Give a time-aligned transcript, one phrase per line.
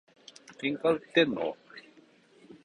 [0.57, 1.55] 喧嘩売ってんの？